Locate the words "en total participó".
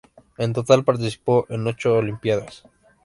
0.39-1.45